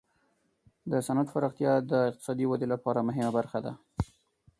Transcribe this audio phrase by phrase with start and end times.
[0.91, 3.73] د صنعت پراختیا د اقتصادي ودې لپاره مهمه برخه ده.